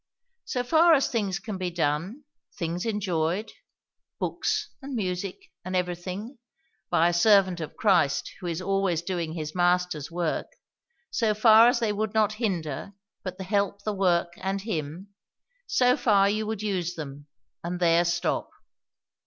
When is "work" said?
10.09-10.47, 13.93-14.33